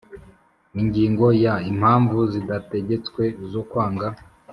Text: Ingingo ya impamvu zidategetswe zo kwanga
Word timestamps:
Ingingo 0.81 1.25
ya 1.43 1.53
impamvu 1.71 2.17
zidategetswe 2.33 3.23
zo 3.51 3.61
kwanga 3.69 4.07